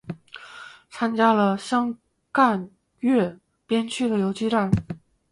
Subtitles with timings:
[0.89, 1.97] 参加了湘鄂
[2.31, 2.69] 赣
[3.67, 4.71] 边区的游击战。